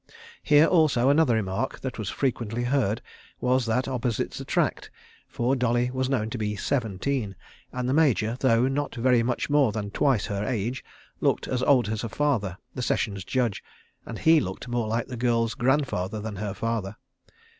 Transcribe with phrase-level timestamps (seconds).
[0.41, 3.03] Here also another remark, that was frequently heard,
[3.39, 4.89] was that opposites attract,
[5.27, 7.35] for Dolly was known to be seventeen,
[7.71, 10.83] and the Major, though not very much more than twice her age,
[11.19, 13.63] looked as old as her father, the Sessions Judge,
[14.03, 16.95] and he looked more like the girl's grandfather than her father.